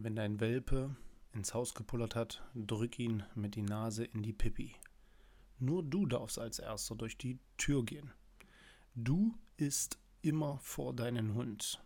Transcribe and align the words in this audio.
Wenn 0.00 0.14
dein 0.14 0.38
Welpe 0.38 0.94
ins 1.32 1.54
Haus 1.54 1.74
gepullert 1.74 2.14
hat, 2.14 2.40
drück 2.54 3.00
ihn 3.00 3.24
mit 3.34 3.56
die 3.56 3.62
Nase 3.62 4.04
in 4.04 4.22
die 4.22 4.32
Pippi. 4.32 4.76
Nur 5.58 5.82
du 5.82 6.06
darfst 6.06 6.38
als 6.38 6.60
Erster 6.60 6.94
durch 6.94 7.18
die 7.18 7.40
Tür 7.56 7.84
gehen. 7.84 8.12
Du 8.94 9.34
isst 9.56 9.98
immer 10.22 10.60
vor 10.60 10.94
deinen 10.94 11.34
Hund. 11.34 11.82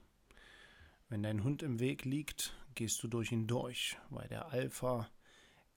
Wenn 1.09 1.22
dein 1.22 1.43
Hund 1.43 1.62
im 1.62 1.80
Weg 1.80 2.04
liegt, 2.04 2.54
gehst 2.75 3.03
du 3.03 3.09
durch 3.09 3.33
ihn 3.33 3.46
durch, 3.46 3.96
weil 4.10 4.29
der 4.29 4.53
Alpha 4.53 5.08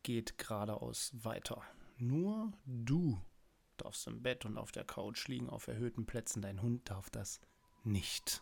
geht 0.04 0.38
geradeaus 0.38 1.14
weiter. 1.14 1.62
Nur 2.00 2.52
du 2.66 3.18
darfst 3.78 4.08
im 4.08 4.22
Bett 4.22 4.44
und 4.44 4.58
auf 4.58 4.74
der 4.74 4.84
Couch 4.84 5.30
liegen 5.30 5.50
auf 5.50 5.68
erhöhten 5.68 6.06
Plätzen. 6.06 6.42
Dein 6.42 6.62
Hund 6.62 6.90
darf 6.90 7.10
das 7.10 7.40
nicht. 7.86 8.42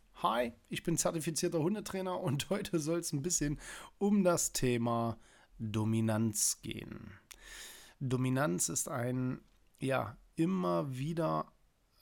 Hi, 0.23 0.51
ich 0.69 0.83
bin 0.83 0.97
zertifizierter 0.97 1.63
Hundetrainer 1.63 2.19
und 2.19 2.47
heute 2.51 2.77
soll 2.79 2.99
es 2.99 3.11
ein 3.11 3.23
bisschen 3.23 3.59
um 3.97 4.23
das 4.23 4.53
Thema 4.53 5.17
Dominanz 5.57 6.59
gehen. 6.61 7.11
Dominanz 7.99 8.69
ist 8.69 8.87
ein 8.87 9.41
ja 9.79 10.15
immer 10.35 10.95
wieder 10.95 11.51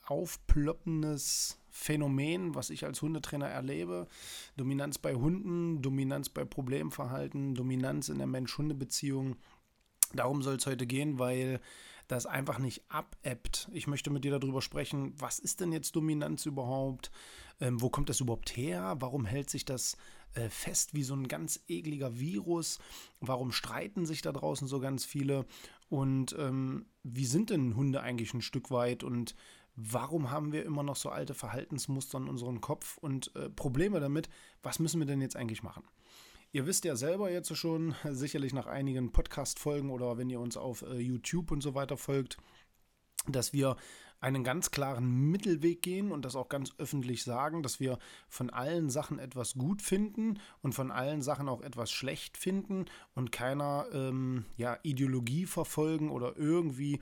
aufploppendes 0.05 1.59
Phänomen, 1.69 2.55
was 2.55 2.71
ich 2.71 2.83
als 2.83 3.01
Hundetrainer 3.01 3.47
erlebe. 3.47 4.05
Dominanz 4.57 4.97
bei 4.97 5.15
Hunden, 5.15 5.81
Dominanz 5.81 6.27
bei 6.27 6.43
Problemverhalten, 6.43 7.55
Dominanz 7.55 8.09
in 8.09 8.17
der 8.17 8.27
Mensch-Hunde-Beziehung. 8.27 9.37
Darum 10.13 10.41
soll 10.41 10.57
es 10.57 10.65
heute 10.65 10.87
gehen, 10.87 11.19
weil 11.19 11.61
das 12.09 12.25
einfach 12.25 12.57
nicht 12.57 12.83
abebbt. 12.89 13.69
Ich 13.71 13.87
möchte 13.87 14.09
mit 14.09 14.25
dir 14.25 14.37
darüber 14.37 14.61
sprechen, 14.61 15.13
was 15.17 15.37
ist 15.37 15.61
denn 15.61 15.71
jetzt 15.71 15.95
Dominanz 15.95 16.45
überhaupt? 16.45 17.11
Ähm, 17.61 17.81
wo 17.81 17.89
kommt 17.89 18.09
das 18.09 18.19
überhaupt 18.19 18.57
her? 18.57 18.97
Warum 18.99 19.25
hält 19.25 19.49
sich 19.49 19.63
das 19.63 19.95
äh, 20.33 20.49
fest 20.49 20.95
wie 20.95 21.03
so 21.03 21.13
ein 21.13 21.27
ganz 21.27 21.63
ekliger 21.67 22.19
Virus? 22.19 22.79
Warum 23.19 23.51
streiten 23.51 24.07
sich 24.07 24.23
da 24.23 24.31
draußen 24.31 24.67
so 24.67 24.79
ganz 24.79 25.05
viele? 25.05 25.45
Und 25.87 26.35
ähm, 26.39 26.87
wie 27.03 27.25
sind 27.25 27.51
denn 27.51 27.75
Hunde 27.75 28.01
eigentlich 28.01 28.33
ein 28.33 28.41
Stück 28.41 28.71
weit? 28.71 29.03
Und 29.03 29.35
warum 29.75 30.31
haben 30.31 30.51
wir 30.51 30.65
immer 30.65 30.81
noch 30.81 30.95
so 30.95 31.09
alte 31.09 31.35
Verhaltensmuster 31.35 32.17
in 32.17 32.27
unserem 32.27 32.59
Kopf 32.59 32.97
und 32.97 33.35
äh, 33.35 33.51
Probleme 33.51 33.99
damit? 33.99 34.29
Was 34.63 34.79
müssen 34.79 34.99
wir 34.99 35.05
denn 35.05 35.21
jetzt 35.21 35.35
eigentlich 35.35 35.61
machen? 35.61 35.83
Ihr 36.51 36.65
wisst 36.65 36.83
ja 36.83 36.95
selber 36.95 37.29
jetzt 37.29 37.55
schon, 37.55 37.93
sicherlich 38.09 38.53
nach 38.53 38.65
einigen 38.65 39.11
Podcast-Folgen 39.11 39.91
oder 39.91 40.17
wenn 40.17 40.31
ihr 40.31 40.39
uns 40.39 40.57
auf 40.57 40.81
äh, 40.81 40.97
YouTube 40.97 41.51
und 41.51 41.61
so 41.61 41.75
weiter 41.75 41.95
folgt, 41.95 42.37
dass 43.27 43.53
wir 43.53 43.75
einen 44.19 44.43
ganz 44.43 44.71
klaren 44.71 45.29
Mittelweg 45.29 45.83
gehen 45.83 46.11
und 46.11 46.25
das 46.25 46.35
auch 46.35 46.49
ganz 46.49 46.73
öffentlich 46.79 47.23
sagen, 47.23 47.61
dass 47.61 47.79
wir 47.79 47.99
von 48.27 48.49
allen 48.49 48.89
Sachen 48.89 49.19
etwas 49.19 49.53
gut 49.53 49.83
finden 49.83 50.39
und 50.63 50.73
von 50.73 50.89
allen 50.89 51.21
Sachen 51.21 51.47
auch 51.47 51.61
etwas 51.61 51.91
schlecht 51.91 52.35
finden 52.35 52.85
und 53.13 53.31
keiner 53.31 53.85
ähm, 53.93 54.45
ja, 54.57 54.79
Ideologie 54.81 55.45
verfolgen 55.45 56.09
oder 56.09 56.35
irgendwie 56.35 56.99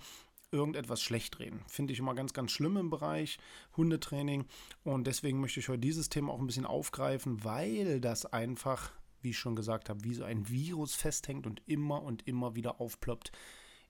irgendetwas 0.52 1.02
schlecht 1.02 1.40
reden. 1.40 1.64
Finde 1.68 1.94
ich 1.94 2.00
immer 2.00 2.16
ganz, 2.16 2.34
ganz 2.34 2.52
schlimm 2.52 2.76
im 2.76 2.90
Bereich 2.90 3.38
Hundetraining. 3.78 4.46
Und 4.84 5.08
deswegen 5.08 5.40
möchte 5.40 5.62
ich 5.62 5.70
heute 5.70 5.80
dieses 5.80 6.10
Thema 6.10 6.34
auch 6.34 6.40
ein 6.40 6.48
bisschen 6.48 6.66
aufgreifen, 6.66 7.46
weil 7.46 8.02
das 8.02 8.26
einfach 8.26 8.92
wie 9.28 9.32
ich 9.32 9.38
schon 9.38 9.58
gesagt 9.58 9.90
habe, 9.90 10.06
wie 10.06 10.14
so 10.14 10.24
ein 10.24 10.48
Virus 10.48 10.96
festhängt 10.96 11.46
und 11.46 11.62
immer 11.66 12.02
und 12.02 12.26
immer 12.30 12.56
wieder 12.56 12.80
aufploppt. 12.80 13.34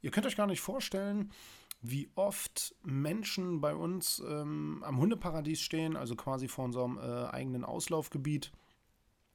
Ihr 0.01 0.09
könnt 0.09 0.25
euch 0.25 0.35
gar 0.35 0.47
nicht 0.47 0.61
vorstellen, 0.61 1.31
wie 1.79 2.09
oft 2.15 2.75
Menschen 2.81 3.61
bei 3.61 3.75
uns 3.75 4.19
ähm, 4.27 4.83
am 4.83 4.97
Hundeparadies 4.97 5.61
stehen, 5.61 5.95
also 5.95 6.15
quasi 6.15 6.47
vor 6.47 6.65
unserem 6.65 6.97
äh, 6.97 7.27
eigenen 7.27 7.63
Auslaufgebiet 7.63 8.51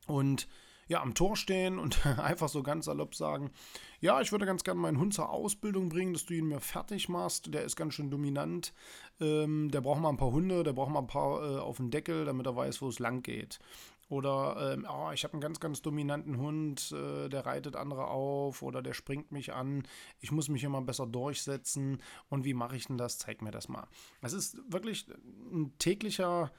und 0.09 0.49
ja, 0.89 1.01
am 1.01 1.15
Tor 1.15 1.37
stehen 1.37 1.79
und 1.79 2.05
einfach 2.19 2.49
so 2.49 2.65
ganz 2.65 2.87
salopp 2.87 3.15
sagen, 3.15 3.53
ja, 4.01 4.21
ich 4.21 4.33
würde 4.33 4.45
ganz 4.45 4.65
gerne 4.65 4.81
meinen 4.81 4.99
Hund 4.99 5.15
zur 5.15 5.31
Ausbildung 5.31 5.89
bringen, 5.89 6.15
dass 6.15 6.27
du 6.27 6.35
ihn 6.35 6.49
mir 6.49 6.59
fertig 6.59 7.09
machst, 7.09 7.55
der 7.55 7.62
ist 7.62 7.77
ganz 7.77 7.95
schön 7.95 8.11
dominant, 8.11 8.75
ähm, 9.21 9.71
der 9.71 9.81
braucht 9.83 10.01
mal 10.01 10.09
ein 10.09 10.17
paar 10.17 10.33
Hunde, 10.33 10.65
der 10.65 10.73
braucht 10.73 10.91
mal 10.91 10.99
ein 10.99 11.07
paar 11.07 11.43
äh, 11.43 11.59
auf 11.61 11.77
den 11.77 11.93
Deckel, 11.93 12.25
damit 12.25 12.47
er 12.47 12.57
weiß, 12.57 12.83
wo 12.83 12.89
es 12.89 12.99
lang 12.99 13.23
geht. 13.23 13.61
Oder 14.09 14.75
ähm, 14.75 14.87
oh, 14.87 15.11
ich 15.13 15.25
habe 15.25 15.33
einen 15.35 15.41
ganz, 15.41 15.59
ganz 15.59 15.81
dominanten 15.81 16.37
Hund, 16.37 16.93
äh, 16.93 17.29
der 17.29 17.47
reitet 17.47 17.77
andere 17.77 18.09
auf 18.09 18.63
oder 18.63 18.83
der 18.83 18.93
springt 18.93 19.33
mich 19.33 19.55
an. 19.55 19.85
Ich 20.21 20.31
muss 20.31 20.49
mich 20.49 20.65
immer 20.65 20.83
besser 20.83 21.07
durchsetzen. 21.07 22.03
Und 22.29 22.45
wie 22.45 22.55
mache 22.55 22.77
ich 22.77 22.87
denn 22.87 22.99
das? 22.99 23.19
Zeig 23.19 23.41
mir 23.41 23.53
das 23.53 23.69
mal. 23.69 23.89
Das 24.21 24.35
ist 24.35 24.59
wirklich 24.71 25.07
ein 25.51 25.73
täglicher 25.79 26.53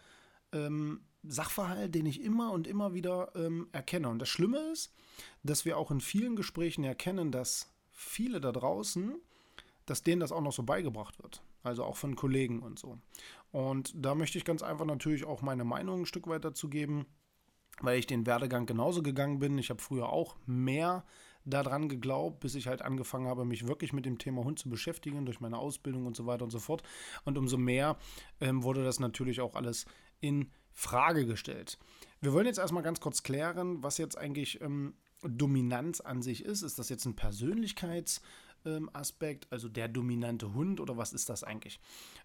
ähm, 0.52 1.02
Sachverhalt, 1.24 1.94
den 1.94 2.06
ich 2.06 2.22
immer 2.22 2.52
und 2.52 2.68
immer 2.68 2.94
wieder 2.94 3.32
ähm, 3.36 3.68
erkenne. 3.72 4.10
Und 4.10 4.20
das 4.20 4.30
Schlimme 4.30 4.60
ist, 4.72 4.94
dass 5.44 5.64
wir 5.64 5.78
auch 5.78 5.92
in 5.92 6.02
vielen 6.02 6.36
Gesprächen 6.36 6.84
erkennen, 6.84 7.32
dass 7.32 7.72
viele 7.92 8.42
da 8.42 8.52
draußen, 8.52 9.16
dass 9.86 10.04
denen 10.04 10.22
das 10.22 10.32
auch 10.32 10.42
noch 10.42 10.54
so 10.54 10.64
beigebracht 10.64 11.22
wird. 11.22 11.44
Also 11.62 11.84
auch 11.84 11.98
von 11.98 12.16
Kollegen 12.16 12.62
und 12.62 12.80
so. 12.80 12.98
Und 13.52 13.94
da 13.96 14.16
möchte 14.16 14.38
ich 14.38 14.44
ganz 14.44 14.64
einfach 14.64 14.86
natürlich 14.86 15.24
auch 15.24 15.42
meine 15.42 15.64
Meinung 15.64 16.02
ein 16.02 16.06
Stück 16.06 16.28
weit 16.28 16.44
dazu 16.44 16.68
geben 16.68 17.06
weil 17.82 18.00
ich 18.00 18.08
den 18.08 18.26
Werdegang 18.26 18.66
genauso 18.66 19.02
gegangen 19.04 19.40
bin. 19.40 19.58
Ich 19.58 19.70
habe 19.70 19.82
früher 19.82 20.10
auch 20.10 20.36
mehr 20.46 21.04
daran 21.46 21.90
geglaubt, 21.90 22.40
bis 22.40 22.56
ich 22.56 22.68
halt 22.68 22.82
angefangen 22.82 23.28
habe, 23.28 23.46
mich 23.46 23.68
wirklich 23.68 23.94
mit 23.94 24.06
dem 24.06 24.18
Thema 24.18 24.44
Hund 24.44 24.60
zu 24.60 24.70
beschäftigen, 24.70 25.26
durch 25.26 25.40
meine 25.40 25.58
Ausbildung 25.58 26.06
und 26.06 26.16
so 26.16 26.26
weiter 26.26 26.46
und 26.46 26.52
so 26.52 26.60
fort. 26.60 26.84
Und 27.26 27.38
umso 27.38 27.58
mehr 27.58 27.98
ähm, 28.40 28.64
wurde 28.64 28.84
das 28.84 29.00
natürlich 29.00 29.42
auch 29.42 29.56
alles 29.56 29.86
in 30.22 30.52
Frage 30.72 31.26
gestellt. 31.26 31.78
Wir 32.22 32.34
wollen 32.34 32.46
jetzt 32.46 32.60
erstmal 32.60 32.84
ganz 32.84 33.00
kurz 33.00 33.24
klären, 33.24 33.84
was 33.84 33.98
jetzt 33.98 34.18
eigentlich 34.18 34.62
ähm, 34.62 34.96
Dominanz 35.28 36.02
an 36.02 36.22
sich 36.22 36.46
ist. 36.46 36.62
Ist 36.62 36.80
das 36.80 36.90
jetzt 36.90 37.06
ein 37.06 37.16
Persönlichkeits- 37.16 38.22
ähm, 38.66 38.90
also 39.50 39.70
der 39.70 39.88
dominante 39.88 40.54
Hund 40.54 40.80
oder 40.80 40.98
was 40.98 41.14
ist 41.14 41.30
das 41.30 41.44
eigentlich? 41.44 41.80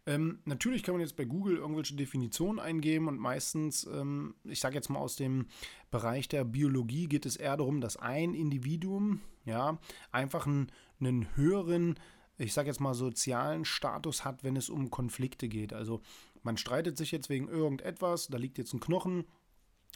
Ähm, 0.07 0.39
natürlich 0.45 0.83
kann 0.83 0.95
man 0.95 1.01
jetzt 1.01 1.17
bei 1.17 1.25
Google 1.25 1.57
irgendwelche 1.57 1.97
Definitionen 1.97 2.61
eingeben 2.61 3.09
und 3.09 3.19
meistens, 3.19 3.85
ähm, 3.85 4.35
ich 4.45 4.61
sage 4.61 4.77
jetzt 4.77 4.89
mal 4.89 5.01
aus 5.01 5.17
dem 5.17 5.47
Bereich 5.91 6.29
der 6.29 6.45
Biologie, 6.45 7.09
geht 7.09 7.27
es 7.27 7.37
eher 7.37 7.57
darum, 7.57 7.81
dass 7.81 7.97
ein 7.97 8.35
Individuum 8.35 9.21
ja 9.45 9.79
einfach 10.13 10.47
einen, 10.47 10.71
einen 11.01 11.37
höheren 11.37 11.99
ich 12.41 12.53
sage 12.53 12.69
jetzt 12.69 12.79
mal, 12.81 12.95
sozialen 12.95 13.65
Status 13.65 14.25
hat, 14.25 14.45
wenn 14.45 14.55
es 14.55 14.71
um 14.71 14.91
Konflikte 14.91 15.49
geht. 15.49 15.73
Also 15.73 16.01
man 16.45 16.57
streitet 16.57 16.97
sich 16.97 17.11
jetzt 17.11 17.29
wegen 17.29 17.49
irgendetwas, 17.49 18.29
da 18.29 18.39
liegt 18.39 18.59
jetzt 18.59 18.73
ein 18.73 18.79
Knochen, 18.79 19.25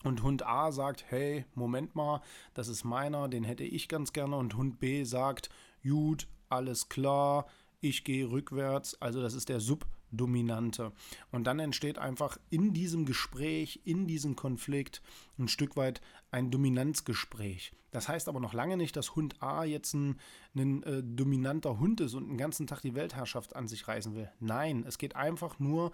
und 0.04 0.22
Hund 0.22 0.46
A 0.46 0.72
sagt, 0.72 1.04
hey, 1.08 1.44
Moment 1.54 1.94
mal, 1.94 2.22
das 2.54 2.68
ist 2.68 2.84
meiner, 2.84 3.28
den 3.28 3.44
hätte 3.44 3.64
ich 3.64 3.88
ganz 3.88 4.12
gerne. 4.12 4.36
Und 4.36 4.56
Hund 4.56 4.80
B 4.80 5.04
sagt, 5.04 5.50
gut, 5.82 6.28
alles 6.48 6.88
klar, 6.88 7.46
ich 7.80 8.04
gehe 8.04 8.30
rückwärts. 8.30 9.00
Also 9.00 9.22
das 9.22 9.34
ist 9.34 9.48
der 9.48 9.60
Subdominante. 9.60 10.92
Und 11.30 11.44
dann 11.44 11.58
entsteht 11.58 11.98
einfach 11.98 12.38
in 12.50 12.72
diesem 12.72 13.06
Gespräch, 13.06 13.80
in 13.84 14.06
diesem 14.06 14.36
Konflikt 14.36 15.02
ein 15.38 15.48
Stück 15.48 15.76
weit 15.76 16.00
ein 16.30 16.50
Dominanzgespräch. 16.50 17.72
Das 17.90 18.08
heißt 18.08 18.28
aber 18.28 18.40
noch 18.40 18.54
lange 18.54 18.78
nicht, 18.78 18.96
dass 18.96 19.14
Hund 19.14 19.42
A 19.42 19.64
jetzt 19.64 19.92
ein, 19.92 20.18
ein 20.56 20.82
äh, 20.82 21.02
dominanter 21.04 21.78
Hund 21.78 22.00
ist 22.00 22.14
und 22.14 22.28
den 22.28 22.38
ganzen 22.38 22.66
Tag 22.66 22.80
die 22.80 22.94
Weltherrschaft 22.94 23.54
an 23.54 23.68
sich 23.68 23.86
reißen 23.86 24.14
will. 24.14 24.30
Nein, 24.40 24.84
es 24.88 24.96
geht 24.96 25.14
einfach 25.14 25.58
nur 25.58 25.92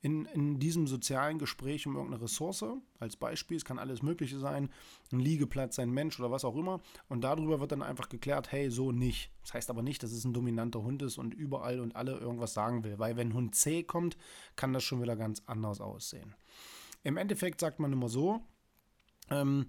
in, 0.00 0.26
in 0.26 0.58
diesem 0.58 0.86
sozialen 0.86 1.38
Gespräch 1.38 1.86
um 1.86 1.96
irgendeine 1.96 2.22
Ressource, 2.22 2.64
als 3.00 3.16
Beispiel, 3.16 3.56
es 3.56 3.64
kann 3.64 3.78
alles 3.78 4.02
Mögliche 4.02 4.38
sein, 4.38 4.70
ein 5.12 5.20
Liegeplatz, 5.20 5.78
ein 5.78 5.90
Mensch 5.90 6.18
oder 6.20 6.30
was 6.30 6.44
auch 6.44 6.56
immer, 6.56 6.80
und 7.08 7.22
darüber 7.22 7.60
wird 7.60 7.72
dann 7.72 7.82
einfach 7.82 8.08
geklärt, 8.08 8.52
hey, 8.52 8.70
so 8.70 8.92
nicht. 8.92 9.32
Das 9.42 9.54
heißt 9.54 9.70
aber 9.70 9.82
nicht, 9.82 10.02
dass 10.02 10.12
es 10.12 10.24
ein 10.24 10.32
dominanter 10.32 10.82
Hund 10.82 11.02
ist 11.02 11.18
und 11.18 11.34
überall 11.34 11.80
und 11.80 11.96
alle 11.96 12.16
irgendwas 12.16 12.54
sagen 12.54 12.84
will, 12.84 12.98
weil 12.98 13.16
wenn 13.16 13.34
Hund 13.34 13.54
C 13.54 13.82
kommt, 13.82 14.16
kann 14.54 14.72
das 14.72 14.84
schon 14.84 15.02
wieder 15.02 15.16
ganz 15.16 15.42
anders 15.46 15.80
aussehen. 15.80 16.34
Im 17.02 17.16
Endeffekt 17.16 17.60
sagt 17.60 17.80
man 17.80 17.92
immer 17.92 18.08
so, 18.08 18.40
ähm, 19.30 19.66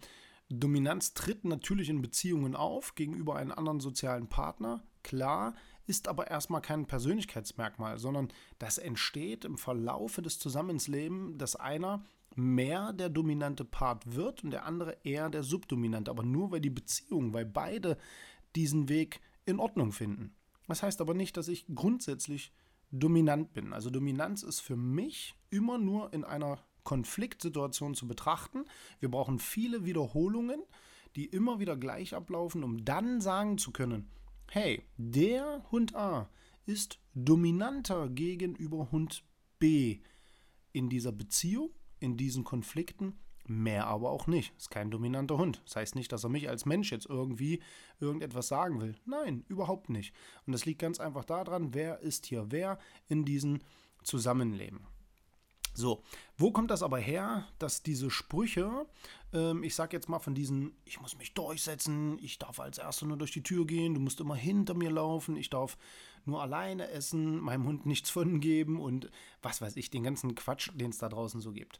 Dominanz 0.49 1.13
tritt 1.13 1.45
natürlich 1.45 1.89
in 1.89 2.01
Beziehungen 2.01 2.55
auf 2.55 2.95
gegenüber 2.95 3.35
einem 3.35 3.51
anderen 3.51 3.79
sozialen 3.79 4.27
Partner, 4.27 4.83
klar, 5.03 5.55
ist 5.89 6.07
aber 6.07 6.29
erstmal 6.29 6.61
kein 6.61 6.85
Persönlichkeitsmerkmal, 6.85 7.97
sondern 7.97 8.29
das 8.59 8.77
entsteht 8.77 9.43
im 9.43 9.57
Verlaufe 9.57 10.21
des 10.21 10.37
Zusammenlebens, 10.37 11.37
dass 11.37 11.55
einer 11.55 12.03
mehr 12.35 12.93
der 12.93 13.09
dominante 13.09 13.65
Part 13.65 14.15
wird 14.15 14.43
und 14.43 14.51
der 14.51 14.65
andere 14.65 14.97
eher 15.03 15.29
der 15.31 15.41
subdominante, 15.41 16.11
aber 16.11 16.23
nur 16.23 16.51
weil 16.51 16.61
die 16.61 16.69
Beziehung, 16.69 17.33
weil 17.33 17.45
beide 17.45 17.97
diesen 18.55 18.87
Weg 18.87 19.19
in 19.45 19.59
Ordnung 19.59 19.91
finden. 19.91 20.35
Das 20.67 20.83
heißt 20.83 21.01
aber 21.01 21.15
nicht, 21.15 21.35
dass 21.37 21.47
ich 21.47 21.65
grundsätzlich 21.73 22.53
dominant 22.91 23.53
bin. 23.53 23.73
Also 23.73 23.89
Dominanz 23.89 24.43
ist 24.43 24.59
für 24.59 24.75
mich 24.75 25.35
immer 25.49 25.79
nur 25.79 26.13
in 26.13 26.23
einer 26.23 26.59
Konfliktsituation 26.83 27.95
zu 27.95 28.07
betrachten. 28.07 28.65
Wir 28.99 29.09
brauchen 29.09 29.39
viele 29.39 29.85
Wiederholungen, 29.85 30.61
die 31.15 31.25
immer 31.25 31.59
wieder 31.59 31.75
gleich 31.75 32.13
ablaufen, 32.13 32.63
um 32.63 32.85
dann 32.85 33.21
sagen 33.21 33.57
zu 33.57 33.71
können, 33.71 34.07
hey, 34.51 34.83
der 34.97 35.63
Hund 35.71 35.95
A 35.95 36.29
ist 36.65 36.99
dominanter 37.13 38.09
gegenüber 38.09 38.91
Hund 38.91 39.23
B 39.59 39.99
in 40.71 40.89
dieser 40.89 41.11
Beziehung, 41.11 41.71
in 41.99 42.17
diesen 42.17 42.43
Konflikten, 42.43 43.19
mehr 43.47 43.87
aber 43.87 44.11
auch 44.11 44.27
nicht. 44.27 44.55
Ist 44.57 44.69
kein 44.69 44.91
dominanter 44.91 45.37
Hund. 45.37 45.61
Das 45.65 45.75
heißt 45.75 45.95
nicht, 45.95 46.11
dass 46.11 46.23
er 46.23 46.29
mich 46.29 46.47
als 46.47 46.65
Mensch 46.65 46.91
jetzt 46.91 47.07
irgendwie 47.07 47.61
irgendetwas 47.99 48.47
sagen 48.47 48.79
will. 48.79 48.95
Nein, 49.05 49.43
überhaupt 49.47 49.89
nicht. 49.89 50.13
Und 50.45 50.53
das 50.53 50.65
liegt 50.65 50.79
ganz 50.79 50.99
einfach 50.99 51.25
daran, 51.25 51.73
wer 51.73 51.99
ist 51.99 52.27
hier 52.27 52.47
wer 52.49 52.77
in 53.07 53.25
diesem 53.25 53.59
Zusammenleben. 54.03 54.85
So, 55.79 56.03
wo 56.37 56.51
kommt 56.51 56.71
das 56.71 56.83
aber 56.83 56.97
her, 56.97 57.47
dass 57.57 57.83
diese 57.83 58.11
Sprüche, 58.11 58.85
ähm, 59.31 59.63
ich 59.63 59.75
sag 59.75 59.93
jetzt 59.93 60.09
mal 60.09 60.19
von 60.19 60.35
diesen, 60.35 60.73
ich 60.83 60.99
muss 60.99 61.17
mich 61.17 61.33
durchsetzen, 61.33 62.19
ich 62.21 62.37
darf 62.37 62.59
als 62.59 62.79
Erster 62.79 63.05
nur 63.05 63.15
durch 63.15 63.31
die 63.31 63.43
Tür 63.43 63.65
gehen, 63.65 63.93
du 63.93 64.01
musst 64.01 64.19
immer 64.19 64.35
hinter 64.35 64.73
mir 64.73 64.91
laufen, 64.91 65.37
ich 65.37 65.49
darf 65.49 65.77
nur 66.25 66.41
alleine 66.41 66.89
essen, 66.89 67.39
meinem 67.39 67.65
Hund 67.65 67.85
nichts 67.85 68.09
von 68.09 68.41
geben 68.41 68.77
und 68.77 69.09
was 69.41 69.61
weiß 69.61 69.77
ich, 69.77 69.89
den 69.89 70.03
ganzen 70.03 70.35
Quatsch, 70.35 70.69
den 70.73 70.89
es 70.89 70.97
da 70.97 71.07
draußen 71.07 71.39
so 71.39 71.53
gibt. 71.53 71.79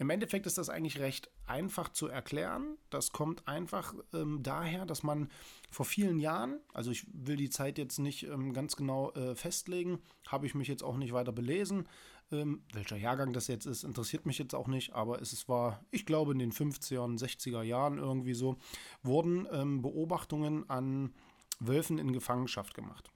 Im 0.00 0.10
Endeffekt 0.10 0.46
ist 0.46 0.58
das 0.58 0.70
eigentlich 0.70 1.00
recht 1.00 1.28
einfach 1.44 1.88
zu 1.88 2.06
erklären. 2.06 2.78
Das 2.88 3.10
kommt 3.10 3.48
einfach 3.48 3.94
ähm, 4.14 4.44
daher, 4.44 4.86
dass 4.86 5.02
man 5.02 5.28
vor 5.70 5.84
vielen 5.84 6.20
Jahren, 6.20 6.60
also 6.72 6.92
ich 6.92 7.04
will 7.12 7.36
die 7.36 7.50
Zeit 7.50 7.78
jetzt 7.78 7.98
nicht 7.98 8.22
ähm, 8.22 8.52
ganz 8.52 8.76
genau 8.76 9.10
äh, 9.12 9.34
festlegen, 9.34 9.98
habe 10.28 10.46
ich 10.46 10.54
mich 10.54 10.68
jetzt 10.68 10.84
auch 10.84 10.96
nicht 10.96 11.12
weiter 11.12 11.32
belesen, 11.32 11.88
ähm, 12.32 12.62
welcher 12.72 12.96
Jahrgang 12.96 13.32
das 13.32 13.46
jetzt 13.46 13.66
ist, 13.66 13.84
interessiert 13.84 14.26
mich 14.26 14.38
jetzt 14.38 14.54
auch 14.54 14.68
nicht, 14.68 14.92
aber 14.92 15.20
es 15.20 15.48
war, 15.48 15.84
ich 15.90 16.06
glaube, 16.06 16.32
in 16.32 16.38
den 16.38 16.52
50er 16.52 17.00
und 17.00 17.20
60er 17.20 17.62
Jahren 17.62 17.98
irgendwie 17.98 18.34
so, 18.34 18.56
wurden 19.02 19.46
ähm, 19.52 19.82
Beobachtungen 19.82 20.68
an 20.68 21.14
Wölfen 21.60 21.98
in 21.98 22.12
Gefangenschaft 22.12 22.74
gemacht. 22.74 23.10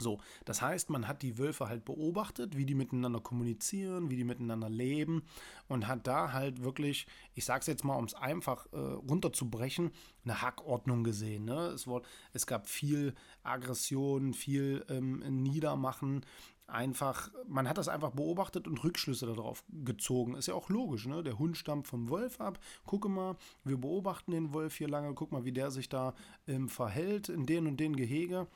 So, 0.00 0.18
das 0.46 0.62
heißt, 0.62 0.88
man 0.90 1.06
hat 1.06 1.22
die 1.22 1.36
Wölfe 1.38 1.68
halt 1.68 1.84
beobachtet, 1.84 2.56
wie 2.56 2.64
die 2.64 2.74
miteinander 2.74 3.20
kommunizieren, 3.20 4.10
wie 4.10 4.16
die 4.16 4.24
miteinander 4.24 4.70
leben 4.70 5.24
und 5.68 5.86
hat 5.86 6.06
da 6.06 6.32
halt 6.32 6.62
wirklich, 6.62 7.06
ich 7.34 7.44
sag's 7.44 7.66
jetzt 7.66 7.84
mal, 7.84 7.96
um 7.96 8.04
es 8.04 8.14
einfach 8.14 8.66
äh, 8.72 8.78
runterzubrechen, 8.78 9.90
eine 10.24 10.40
Hackordnung 10.40 11.04
gesehen. 11.04 11.44
Ne? 11.44 11.66
Es, 11.68 11.86
wurde, 11.86 12.08
es 12.32 12.46
gab 12.46 12.66
viel 12.66 13.14
Aggression, 13.42 14.32
viel 14.32 14.84
ähm, 14.88 15.18
Niedermachen 15.42 16.24
einfach, 16.70 17.30
man 17.46 17.68
hat 17.68 17.78
das 17.78 17.88
einfach 17.88 18.10
beobachtet 18.10 18.66
und 18.66 18.82
Rückschlüsse 18.82 19.26
darauf 19.26 19.64
gezogen. 19.68 20.34
Ist 20.34 20.48
ja 20.48 20.54
auch 20.54 20.68
logisch, 20.68 21.06
ne? 21.06 21.22
Der 21.22 21.38
Hund 21.38 21.56
stammt 21.56 21.88
vom 21.88 22.08
Wolf 22.08 22.40
ab. 22.40 22.58
Gucke 22.84 23.08
mal, 23.08 23.36
wir 23.64 23.76
beobachten 23.76 24.32
den 24.32 24.52
Wolf 24.52 24.76
hier 24.76 24.88
lange, 24.88 25.14
guck 25.14 25.32
mal, 25.32 25.44
wie 25.44 25.52
der 25.52 25.70
sich 25.70 25.88
da 25.88 26.14
ähm, 26.46 26.68
verhält 26.68 27.28
in 27.28 27.46
den 27.46 27.66
und 27.66 27.78
den 27.78 27.96
Gehege. 27.96 28.46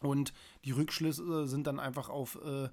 Und 0.00 0.32
die 0.64 0.72
Rückschlüsse 0.72 1.46
sind 1.46 1.66
dann 1.66 1.80
einfach 1.80 2.08
auf 2.08 2.38
äh, 2.44 2.68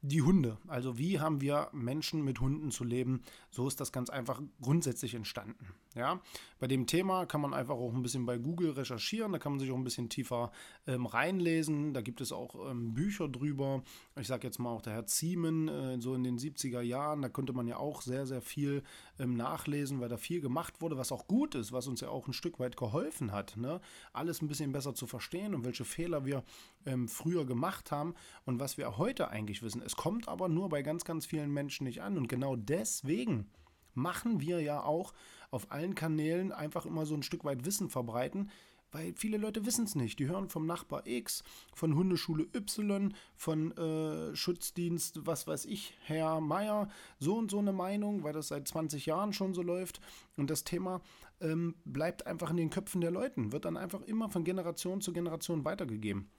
die 0.00 0.22
Hunde. 0.22 0.58
Also 0.68 0.96
wie 0.96 1.18
haben 1.18 1.40
wir 1.40 1.68
Menschen 1.72 2.24
mit 2.24 2.40
Hunden 2.40 2.70
zu 2.70 2.84
leben? 2.84 3.22
So 3.50 3.66
ist 3.66 3.80
das 3.80 3.90
ganz 3.90 4.10
einfach 4.10 4.40
grundsätzlich 4.60 5.14
entstanden. 5.14 5.74
Ja, 5.94 6.20
bei 6.60 6.68
dem 6.68 6.86
Thema 6.86 7.26
kann 7.26 7.40
man 7.40 7.52
einfach 7.52 7.74
auch 7.74 7.92
ein 7.92 8.02
bisschen 8.02 8.24
bei 8.24 8.38
Google 8.38 8.70
recherchieren, 8.70 9.32
da 9.32 9.38
kann 9.38 9.52
man 9.52 9.58
sich 9.58 9.72
auch 9.72 9.76
ein 9.76 9.82
bisschen 9.82 10.08
tiefer 10.08 10.52
ähm, 10.86 11.06
reinlesen. 11.06 11.92
Da 11.92 12.02
gibt 12.02 12.20
es 12.20 12.30
auch 12.30 12.70
ähm, 12.70 12.94
Bücher 12.94 13.28
drüber. 13.28 13.82
Ich 14.20 14.28
sage 14.28 14.46
jetzt 14.46 14.58
mal 14.58 14.70
auch 14.70 14.82
der 14.82 14.92
Herr 14.92 15.06
Ziemen, 15.06 15.66
äh, 15.66 16.00
so 16.00 16.14
in 16.14 16.22
den 16.22 16.38
70er 16.38 16.82
Jahren, 16.82 17.22
da 17.22 17.28
konnte 17.28 17.52
man 17.52 17.66
ja 17.66 17.78
auch 17.78 18.02
sehr, 18.02 18.26
sehr 18.26 18.42
viel 18.42 18.84
ähm, 19.18 19.34
nachlesen, 19.34 19.98
weil 20.00 20.08
da 20.08 20.16
viel 20.16 20.40
gemacht 20.40 20.80
wurde, 20.80 20.96
was 20.96 21.10
auch 21.10 21.26
gut 21.26 21.56
ist, 21.56 21.72
was 21.72 21.88
uns 21.88 22.00
ja 22.00 22.10
auch 22.10 22.28
ein 22.28 22.32
Stück 22.32 22.60
weit 22.60 22.76
geholfen 22.76 23.32
hat. 23.32 23.56
Ne? 23.56 23.80
Alles 24.12 24.40
ein 24.42 24.48
bisschen 24.48 24.70
besser 24.70 24.94
zu 24.94 25.08
verstehen 25.08 25.54
und 25.54 25.64
welche 25.64 25.84
Fehler 25.84 26.24
wir 26.24 26.44
ähm, 26.88 27.08
früher 27.08 27.44
gemacht 27.44 27.92
haben 27.92 28.14
und 28.44 28.58
was 28.58 28.78
wir 28.78 28.98
heute 28.98 29.28
eigentlich 29.28 29.62
wissen. 29.62 29.82
Es 29.82 29.96
kommt 29.96 30.28
aber 30.28 30.48
nur 30.48 30.68
bei 30.68 30.82
ganz, 30.82 31.04
ganz 31.04 31.26
vielen 31.26 31.52
Menschen 31.52 31.84
nicht 31.84 32.02
an 32.02 32.16
und 32.16 32.28
genau 32.28 32.56
deswegen 32.56 33.50
machen 33.94 34.40
wir 34.40 34.60
ja 34.60 34.82
auch 34.82 35.12
auf 35.50 35.70
allen 35.70 35.94
Kanälen 35.94 36.52
einfach 36.52 36.86
immer 36.86 37.06
so 37.06 37.14
ein 37.14 37.22
Stück 37.22 37.44
weit 37.44 37.64
Wissen 37.64 37.90
verbreiten, 37.90 38.50
weil 38.90 39.12
viele 39.16 39.36
Leute 39.36 39.66
wissen 39.66 39.84
es 39.84 39.94
nicht. 39.94 40.18
Die 40.18 40.28
hören 40.28 40.48
vom 40.48 40.64
Nachbar 40.64 41.06
X, 41.06 41.44
von 41.74 41.94
Hundeschule 41.94 42.46
Y, 42.54 43.14
von 43.36 43.76
äh, 43.76 44.34
Schutzdienst, 44.34 45.26
was 45.26 45.46
weiß 45.46 45.66
ich, 45.66 45.94
Herr 46.04 46.40
Meier, 46.40 46.88
so 47.18 47.36
und 47.36 47.50
so 47.50 47.58
eine 47.58 47.72
Meinung, 47.72 48.22
weil 48.22 48.32
das 48.32 48.48
seit 48.48 48.66
20 48.66 49.04
Jahren 49.04 49.34
schon 49.34 49.52
so 49.52 49.62
läuft. 49.62 50.00
Und 50.36 50.48
das 50.48 50.64
Thema 50.64 51.02
ähm, 51.40 51.74
bleibt 51.84 52.26
einfach 52.26 52.50
in 52.50 52.56
den 52.56 52.70
Köpfen 52.70 53.02
der 53.02 53.10
Leuten, 53.10 53.52
wird 53.52 53.66
dann 53.66 53.76
einfach 53.76 54.00
immer 54.02 54.30
von 54.30 54.44
Generation 54.44 55.02
zu 55.02 55.12
Generation 55.12 55.66
weitergegeben. 55.66 56.30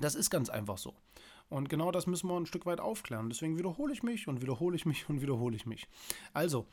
Das 0.00 0.14
ist 0.14 0.30
ganz 0.30 0.48
einfach 0.48 0.78
so. 0.78 0.94
Und 1.48 1.68
genau 1.68 1.90
das 1.90 2.06
müssen 2.06 2.28
wir 2.28 2.36
ein 2.36 2.46
Stück 2.46 2.66
weit 2.66 2.80
aufklären. 2.80 3.28
Deswegen 3.28 3.58
wiederhole 3.58 3.92
ich 3.92 4.02
mich 4.02 4.28
und 4.28 4.42
wiederhole 4.42 4.76
ich 4.76 4.86
mich 4.86 5.08
und 5.08 5.20
wiederhole 5.20 5.56
ich 5.56 5.66
mich. 5.66 5.86
Also, 6.32 6.66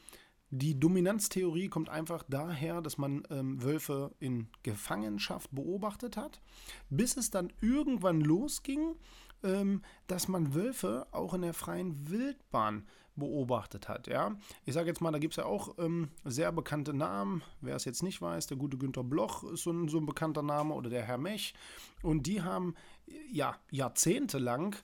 die 0.50 0.77
Dominanztheorie 0.77 1.69
kommt 1.69 1.89
einfach 1.89 2.23
daher, 2.27 2.81
dass 2.81 2.97
man 2.97 3.23
ähm, 3.29 3.63
Wölfe 3.63 4.13
in 4.19 4.50
Gefangenschaft 4.63 5.50
beobachtet 5.53 6.18
hat, 6.18 6.41
bis 6.89 7.15
es 7.15 7.29
dann 7.29 7.53
irgendwann 7.62 8.19
losging, 8.19 8.95
ähm, 9.44 9.81
dass 10.07 10.27
man 10.27 10.53
Wölfe 10.53 11.07
auch 11.12 11.33
in 11.33 11.44
der 11.44 11.53
freien 11.53 12.09
Wildbahn 12.09 12.85
beobachtet 13.15 13.88
hat. 13.88 14.07
Ja? 14.07 14.36
Ich 14.65 14.74
sage 14.74 14.88
jetzt 14.88 15.01
mal, 15.01 15.12
da 15.12 15.19
gibt 15.19 15.34
es 15.34 15.38
ja 15.38 15.45
auch 15.45 15.77
ähm, 15.77 16.10
sehr 16.25 16.51
bekannte 16.51 16.93
Namen. 16.93 17.43
Wer 17.62 17.75
es 17.75 17.86
jetzt 17.86 18.03
nicht 18.03 18.22
weiß, 18.22 18.48
der 18.48 18.57
gute 18.57 18.77
Günter 18.77 19.03
Bloch 19.03 19.43
ist 19.43 19.63
so 19.63 19.72
ein, 19.72 19.88
so 19.88 19.98
ein 20.00 20.05
bekannter 20.05 20.41
Name 20.41 20.74
oder 20.74 20.89
der 20.89 21.03
Herr 21.03 21.17
Mech. 21.17 21.53
Und 22.01 22.27
die 22.27 22.41
haben 22.41 22.75
ja 23.32 23.56
jahrzehntelang 23.70 24.75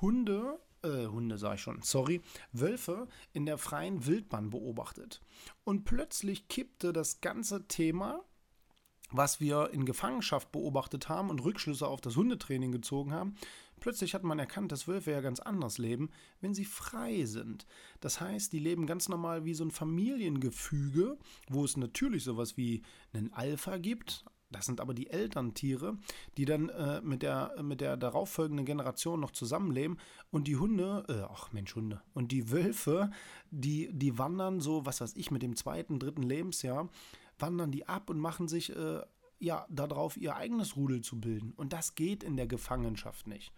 Hunde 0.00 0.58
äh, 0.82 1.06
Hunde 1.06 1.38
sage 1.38 1.56
ich 1.56 1.62
schon, 1.62 1.82
sorry, 1.82 2.20
Wölfe 2.52 3.08
in 3.32 3.46
der 3.46 3.58
freien 3.58 4.06
Wildbahn 4.06 4.50
beobachtet. 4.50 5.20
Und 5.64 5.84
plötzlich 5.84 6.48
kippte 6.48 6.92
das 6.92 7.20
ganze 7.20 7.66
Thema, 7.66 8.22
was 9.10 9.40
wir 9.40 9.70
in 9.70 9.86
Gefangenschaft 9.86 10.52
beobachtet 10.52 11.08
haben 11.08 11.30
und 11.30 11.42
Rückschlüsse 11.44 11.86
auf 11.86 12.00
das 12.00 12.16
Hundetraining 12.16 12.72
gezogen 12.72 13.12
haben, 13.12 13.36
Plötzlich 13.80 14.14
hat 14.14 14.22
man 14.22 14.38
erkannt, 14.38 14.72
dass 14.72 14.88
Wölfe 14.88 15.10
ja 15.10 15.20
ganz 15.20 15.40
anders 15.40 15.76
leben, 15.76 16.08
wenn 16.40 16.54
sie 16.54 16.64
frei 16.64 17.26
sind. 17.26 17.66
Das 18.00 18.18
heißt, 18.18 18.50
die 18.52 18.58
leben 18.58 18.86
ganz 18.86 19.10
normal 19.10 19.44
wie 19.44 19.52
so 19.52 19.62
ein 19.62 19.70
Familiengefüge, 19.70 21.18
wo 21.50 21.64
es 21.64 21.76
natürlich 21.76 22.24
sowas 22.24 22.56
wie 22.56 22.82
einen 23.12 23.32
Alpha 23.34 23.76
gibt, 23.76 24.24
das 24.54 24.66
sind 24.66 24.80
aber 24.80 24.94
die 24.94 25.10
Elterntiere, 25.10 25.98
die 26.36 26.44
dann 26.44 26.68
äh, 26.68 27.00
mit, 27.00 27.22
der, 27.22 27.54
mit 27.62 27.80
der 27.80 27.96
darauffolgenden 27.96 28.64
Generation 28.64 29.20
noch 29.20 29.32
zusammenleben. 29.32 29.98
Und 30.30 30.46
die 30.46 30.56
Hunde, 30.56 31.04
äh, 31.08 31.26
ach 31.28 31.52
Mensch, 31.52 31.74
Hunde. 31.74 32.00
Und 32.12 32.30
die 32.30 32.50
Wölfe, 32.50 33.10
die, 33.50 33.90
die 33.92 34.16
wandern 34.18 34.60
so, 34.60 34.86
was 34.86 35.00
weiß 35.00 35.16
ich, 35.16 35.30
mit 35.30 35.42
dem 35.42 35.56
zweiten, 35.56 35.98
dritten 35.98 36.22
Lebensjahr, 36.22 36.88
wandern 37.38 37.72
die 37.72 37.88
ab 37.88 38.10
und 38.10 38.20
machen 38.20 38.46
sich 38.46 38.74
äh, 38.74 39.00
ja 39.40 39.66
darauf, 39.68 40.16
ihr 40.16 40.36
eigenes 40.36 40.76
Rudel 40.76 41.00
zu 41.00 41.20
bilden. 41.20 41.52
Und 41.56 41.72
das 41.72 41.94
geht 41.94 42.22
in 42.22 42.36
der 42.36 42.46
Gefangenschaft 42.46 43.26
nicht. 43.26 43.52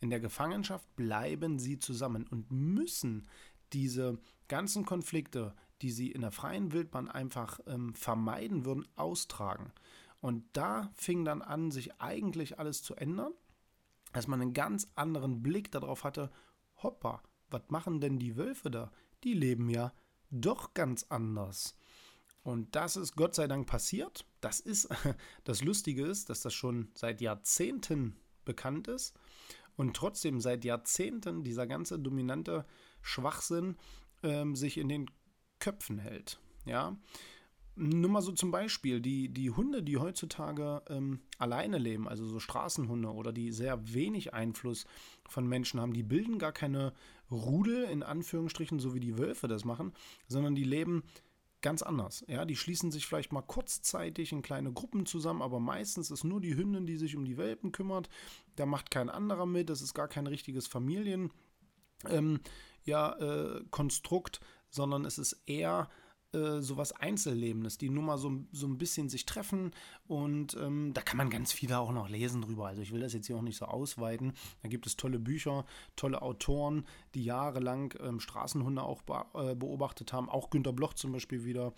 In 0.00 0.10
der 0.10 0.20
Gefangenschaft 0.20 0.86
bleiben 0.96 1.58
sie 1.58 1.78
zusammen 1.78 2.26
und 2.26 2.50
müssen 2.50 3.28
diese 3.72 4.18
ganzen 4.48 4.84
Konflikte, 4.84 5.54
die 5.82 5.90
sie 5.90 6.10
in 6.10 6.22
der 6.22 6.32
freien 6.32 6.72
Wildbahn 6.72 7.08
einfach 7.08 7.60
ähm, 7.66 7.94
vermeiden 7.94 8.64
würden, 8.64 8.86
austragen. 8.96 9.72
Und 10.20 10.44
da 10.52 10.90
fing 10.94 11.24
dann 11.24 11.42
an, 11.42 11.70
sich 11.70 12.00
eigentlich 12.00 12.58
alles 12.58 12.82
zu 12.82 12.94
ändern, 12.94 13.32
dass 14.12 14.26
man 14.26 14.40
einen 14.40 14.54
ganz 14.54 14.90
anderen 14.94 15.42
Blick 15.42 15.70
darauf 15.70 16.04
hatte, 16.04 16.30
hoppa, 16.82 17.22
was 17.50 17.62
machen 17.68 18.00
denn 18.00 18.18
die 18.18 18.36
Wölfe 18.36 18.70
da? 18.70 18.90
Die 19.24 19.34
leben 19.34 19.68
ja 19.68 19.92
doch 20.30 20.74
ganz 20.74 21.06
anders. 21.08 21.76
Und 22.42 22.74
das 22.74 22.96
ist 22.96 23.16
Gott 23.16 23.34
sei 23.34 23.46
Dank 23.46 23.66
passiert. 23.66 24.24
Das 24.40 24.60
ist 24.60 24.88
das 25.44 25.62
Lustige 25.62 26.06
ist, 26.06 26.30
dass 26.30 26.40
das 26.40 26.54
schon 26.54 26.90
seit 26.94 27.20
Jahrzehnten 27.20 28.16
bekannt 28.44 28.88
ist 28.88 29.14
und 29.76 29.94
trotzdem 29.94 30.40
seit 30.40 30.64
Jahrzehnten 30.64 31.44
dieser 31.44 31.66
ganze 31.66 31.98
dominante 31.98 32.64
Schwachsinn 33.02 33.76
ähm, 34.22 34.56
sich 34.56 34.78
in 34.78 34.88
den 34.88 35.10
Köpfen 35.58 35.98
hält. 35.98 36.40
Ja, 36.64 36.96
nur 37.78 38.10
mal 38.10 38.22
so 38.22 38.32
zum 38.32 38.50
Beispiel, 38.50 39.00
die, 39.00 39.28
die 39.28 39.50
Hunde, 39.50 39.82
die 39.82 39.98
heutzutage 39.98 40.82
ähm, 40.88 41.20
alleine 41.38 41.78
leben, 41.78 42.08
also 42.08 42.26
so 42.26 42.40
Straßenhunde 42.40 43.08
oder 43.08 43.32
die 43.32 43.52
sehr 43.52 43.94
wenig 43.94 44.34
Einfluss 44.34 44.84
von 45.28 45.46
Menschen 45.46 45.80
haben, 45.80 45.92
die 45.92 46.02
bilden 46.02 46.38
gar 46.38 46.52
keine 46.52 46.92
Rudel, 47.30 47.84
in 47.84 48.02
Anführungsstrichen, 48.02 48.80
so 48.80 48.94
wie 48.94 49.00
die 49.00 49.16
Wölfe 49.18 49.48
das 49.48 49.64
machen, 49.64 49.92
sondern 50.26 50.54
die 50.54 50.64
leben 50.64 51.04
ganz 51.60 51.82
anders. 51.82 52.24
Ja, 52.28 52.44
die 52.44 52.56
schließen 52.56 52.90
sich 52.90 53.06
vielleicht 53.06 53.32
mal 53.32 53.42
kurzzeitig 53.42 54.32
in 54.32 54.42
kleine 54.42 54.72
Gruppen 54.72 55.06
zusammen, 55.06 55.42
aber 55.42 55.60
meistens 55.60 56.10
ist 56.10 56.24
nur 56.24 56.40
die 56.40 56.56
Hündin, 56.56 56.86
die 56.86 56.96
sich 56.96 57.16
um 57.16 57.24
die 57.24 57.36
Welpen 57.36 57.72
kümmert. 57.72 58.08
Da 58.56 58.66
macht 58.66 58.90
kein 58.90 59.08
anderer 59.08 59.46
mit. 59.46 59.70
Das 59.70 59.82
ist 59.82 59.94
gar 59.94 60.08
kein 60.08 60.26
richtiges 60.26 60.66
Familien. 60.66 61.30
Ähm, 62.08 62.40
ja, 62.84 63.16
äh, 63.18 63.64
sondern 64.70 65.04
es 65.04 65.18
ist 65.18 65.42
eher 65.46 65.88
äh, 66.34 66.60
sowas 66.60 66.92
Einzellebendes, 66.92 67.78
die 67.78 67.88
nur 67.88 68.02
mal 68.02 68.18
so, 68.18 68.44
so 68.52 68.66
ein 68.66 68.76
bisschen 68.76 69.08
sich 69.08 69.24
treffen 69.24 69.70
und 70.06 70.56
ähm, 70.60 70.92
da 70.92 71.00
kann 71.00 71.16
man 71.16 71.30
ganz 71.30 71.52
viel 71.52 71.72
auch 71.72 71.90
noch 71.90 72.10
lesen 72.10 72.42
drüber. 72.42 72.66
Also 72.66 72.82
ich 72.82 72.92
will 72.92 73.00
das 73.00 73.14
jetzt 73.14 73.28
hier 73.28 73.36
auch 73.36 73.42
nicht 73.42 73.56
so 73.56 73.64
ausweiten. 73.64 74.34
Da 74.62 74.68
gibt 74.68 74.86
es 74.86 74.96
tolle 74.96 75.18
Bücher, 75.18 75.64
tolle 75.96 76.20
Autoren, 76.20 76.84
die 77.14 77.24
jahrelang 77.24 77.94
ähm, 78.00 78.20
Straßenhunde 78.20 78.82
auch 78.82 79.00
be 79.02 79.24
äh, 79.32 79.54
beobachtet 79.54 80.12
haben. 80.12 80.28
Auch 80.28 80.50
Günter 80.50 80.74
Bloch 80.74 80.92
zum 80.92 81.12
Beispiel 81.12 81.44
wieder. 81.46 81.72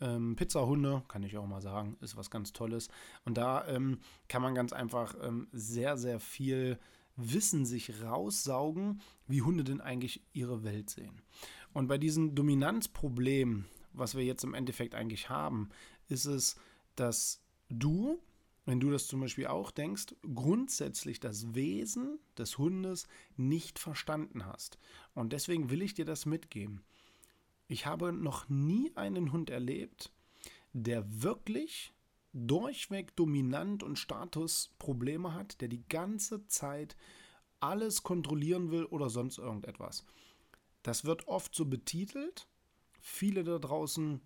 Ähm, 0.00 0.34
Pizzahunde, 0.34 1.04
kann 1.06 1.22
ich 1.22 1.38
auch 1.38 1.46
mal 1.46 1.62
sagen, 1.62 1.96
ist 2.00 2.16
was 2.16 2.28
ganz 2.28 2.52
Tolles. 2.52 2.88
Und 3.24 3.38
da 3.38 3.68
ähm, 3.68 4.00
kann 4.26 4.42
man 4.42 4.56
ganz 4.56 4.72
einfach 4.72 5.14
ähm, 5.22 5.46
sehr, 5.52 5.96
sehr 5.96 6.18
viel 6.18 6.80
Wissen 7.14 7.64
sich 7.66 8.02
raussaugen, 8.02 9.00
wie 9.28 9.42
Hunde 9.42 9.62
denn 9.62 9.80
eigentlich 9.80 10.24
ihre 10.32 10.64
Welt 10.64 10.90
sehen. 10.90 11.22
Und 11.72 11.86
bei 11.86 11.98
diesem 11.98 12.34
Dominanzproblem, 12.34 13.66
was 13.92 14.14
wir 14.14 14.24
jetzt 14.24 14.44
im 14.44 14.54
Endeffekt 14.54 14.94
eigentlich 14.94 15.28
haben, 15.28 15.70
ist 16.08 16.26
es, 16.26 16.56
dass 16.96 17.42
du, 17.68 18.20
wenn 18.64 18.80
du 18.80 18.90
das 18.90 19.06
zum 19.06 19.20
Beispiel 19.20 19.46
auch 19.46 19.70
denkst, 19.70 20.14
grundsätzlich 20.34 21.20
das 21.20 21.54
Wesen 21.54 22.18
des 22.38 22.58
Hundes 22.58 23.06
nicht 23.36 23.78
verstanden 23.78 24.46
hast. 24.46 24.78
Und 25.14 25.32
deswegen 25.32 25.70
will 25.70 25.82
ich 25.82 25.94
dir 25.94 26.04
das 26.04 26.26
mitgeben. 26.26 26.82
Ich 27.68 27.86
habe 27.86 28.12
noch 28.12 28.48
nie 28.48 28.92
einen 28.96 29.32
Hund 29.32 29.50
erlebt, 29.50 30.12
der 30.72 31.22
wirklich 31.22 31.92
durchweg 32.32 33.14
dominant 33.16 33.82
und 33.82 33.98
Statusprobleme 33.98 35.34
hat, 35.34 35.60
der 35.60 35.68
die 35.68 35.86
ganze 35.88 36.46
Zeit 36.48 36.96
alles 37.60 38.02
kontrollieren 38.02 38.70
will 38.70 38.84
oder 38.84 39.10
sonst 39.10 39.38
irgendetwas. 39.38 40.04
Das 40.82 41.04
wird 41.04 41.28
oft 41.28 41.54
so 41.54 41.66
betitelt, 41.66 42.48
Viele 43.04 43.42
da 43.42 43.58
draußen 43.58 44.22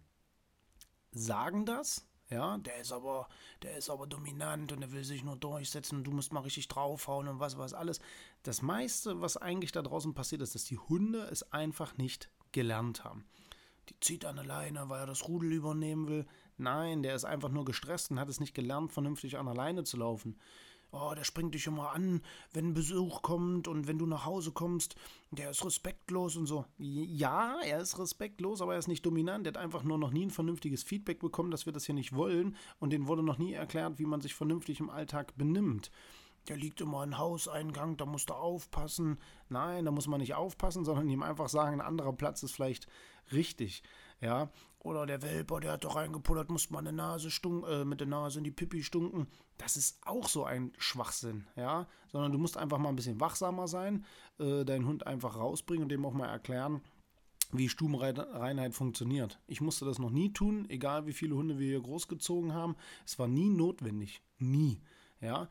sagen 1.11 1.65
das, 1.65 2.07
ja, 2.29 2.59
der 2.59 2.79
ist 2.79 2.93
aber, 2.93 3.27
der 3.63 3.79
ist 3.79 3.89
aber 3.89 4.07
dominant 4.07 4.71
und 4.71 4.83
er 4.83 4.93
will 4.93 5.03
sich 5.03 5.25
nur 5.25 5.37
durchsetzen 5.37 5.99
und 5.99 6.05
du 6.05 6.11
musst 6.11 6.33
mal 6.33 6.41
richtig 6.41 6.69
draufhauen 6.69 7.27
und 7.27 7.41
was, 7.41 7.57
was 7.57 7.73
alles. 7.73 8.01
Das 8.43 8.61
meiste, 8.61 9.21
was 9.23 9.39
eigentlich 9.39 9.73
da 9.73 9.81
draußen 9.81 10.13
passiert 10.13 10.43
ist, 10.43 10.55
dass 10.55 10.65
die 10.65 10.79
Hunde 10.79 11.23
es 11.31 11.53
einfach 11.53 11.97
nicht 11.97 12.31
gelernt 12.53 13.03
haben. 13.03 13.25
Die 13.89 13.99
zieht 14.01 14.27
an 14.27 14.37
der 14.37 14.45
Leine, 14.45 14.91
weil 14.91 15.01
er 15.01 15.07
das 15.07 15.27
Rudel 15.27 15.53
übernehmen 15.53 16.09
will. 16.09 16.27
Nein, 16.59 17.03
der 17.03 17.15
ist 17.15 17.25
einfach 17.25 17.49
nur 17.49 17.65
gestresst 17.65 18.11
und 18.11 18.21
hat 18.21 18.29
es 18.29 18.41
nicht 18.41 18.55
gelernt, 18.55 18.93
vernünftig 18.93 19.39
an 19.39 19.47
der 19.47 19.55
Leine 19.55 19.85
zu 19.85 19.97
laufen 19.97 20.37
oh, 20.97 21.15
der 21.15 21.25
springt 21.25 21.55
dich 21.55 21.67
immer 21.67 21.93
an, 21.93 22.23
wenn 22.53 22.75
Besuch 22.75 23.23
kommt 23.23 23.69
und 23.69 23.87
wenn 23.87 23.99
du 23.99 24.07
nach 24.07 24.25
Hause 24.25 24.53
kommst, 24.53 24.97
der 25.31 25.51
ist 25.51 25.65
respektlos 25.65 26.37
und 26.37 26.47
so. 26.47 26.65
Ja, 26.79 27.59
er 27.65 27.81
ist 27.81 27.99
respektlos, 27.99 28.61
aber 28.61 28.75
er 28.75 28.79
ist 28.79 28.89
nicht 28.89 29.05
dominant. 29.05 29.47
Der 29.47 29.55
hat 29.55 29.61
einfach 29.61 29.83
nur 29.83 29.99
noch 29.99 30.11
nie 30.11 30.27
ein 30.27 30.31
vernünftiges 30.31 30.83
Feedback 30.83 31.21
bekommen, 31.21 31.51
dass 31.51 31.67
wir 31.67 31.73
das 31.73 31.87
hier 31.87 31.95
nicht 31.95 32.15
wollen 32.15 32.57
und 32.79 32.91
den 32.91 33.07
wurde 33.07 33.23
noch 33.23 33.39
nie 33.39 33.53
erklärt, 33.53 33.99
wie 33.99 34.07
man 34.07 34.21
sich 34.21 34.35
vernünftig 34.35 34.81
im 34.81 34.91
Alltag 34.91 35.37
benimmt. 35.37 35.91
Der 36.49 36.57
liegt 36.57 36.81
immer 36.81 37.03
im 37.03 37.19
Hauseingang, 37.19 37.97
da 37.97 38.07
musst 38.07 38.31
du 38.31 38.35
aufpassen. 38.35 39.19
Nein, 39.49 39.85
da 39.85 39.91
muss 39.91 40.07
man 40.07 40.21
nicht 40.21 40.35
aufpassen, 40.35 40.85
sondern 40.85 41.09
ihm 41.09 41.23
einfach 41.23 41.49
sagen, 41.49 41.81
ein 41.81 41.87
anderer 41.87 42.13
Platz 42.13 42.43
ist 42.45 42.53
vielleicht 42.53 42.87
richtig. 43.33 43.83
Ja, 44.21 44.51
oder 44.79 45.05
der 45.05 45.21
Welper, 45.23 45.61
der 45.61 45.73
hat 45.73 45.85
doch 45.85 45.97
reingepullert, 45.97 46.49
muss 46.49 46.71
man 46.71 46.87
eine 46.87 46.97
Nase 46.97 47.31
stunk, 47.31 47.67
äh, 47.67 47.85
mit 47.85 48.01
der 48.01 48.07
Nase 48.07 48.39
in 48.39 48.45
die 48.45 48.51
Pipi 48.51 48.83
stunken. 48.83 49.27
Das 49.59 49.77
ist 49.77 49.99
auch 50.07 50.29
so 50.29 50.45
ein 50.45 50.73
Schwachsinn, 50.79 51.47
ja. 51.57 51.87
Sondern 52.09 52.33
du 52.33 52.39
musst 52.39 52.57
einfach 52.57 52.79
mal 52.79 52.91
ein 52.91 52.97
bisschen 52.97 53.21
wachsamer 53.21 53.69
sein, 53.69 54.07
äh, 54.39 54.65
deinen 54.65 54.87
Hund 54.87 55.07
einfach 55.07 55.37
rausbringen 55.37 55.83
und 55.83 55.89
dem 55.91 56.07
auch 56.07 56.13
mal 56.13 56.29
erklären, 56.29 56.83
wie 57.53 57.69
Stubenreinheit 57.69 58.75
funktioniert. 58.75 59.41
Ich 59.47 59.61
musste 59.61 59.85
das 59.85 59.99
noch 59.99 60.11
nie 60.11 60.33
tun, 60.33 60.67
egal 60.69 61.07
wie 61.07 61.13
viele 61.13 61.35
Hunde 61.35 61.59
wir 61.59 61.67
hier 61.67 61.83
großgezogen 61.83 62.55
haben. 62.55 62.77
Es 63.05 63.19
war 63.19 63.29
nie 63.29 63.51
notwendig. 63.51 64.23
Nie. 64.39 64.81
Ja. 65.21 65.49